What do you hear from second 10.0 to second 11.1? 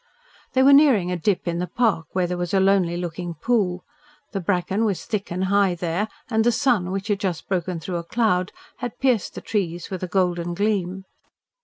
a golden gleam.